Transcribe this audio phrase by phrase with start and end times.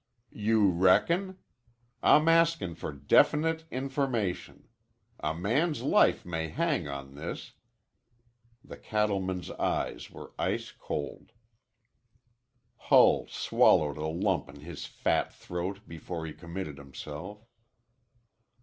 [0.33, 1.37] "You reckon?
[2.01, 4.67] I'm askin' for definite information.
[5.19, 7.53] A man's life may hang on this."
[8.65, 11.33] The cattleman's eyes were ice cold.
[12.89, 17.45] Hull swallowed a lump in his fat throat before he committed himself.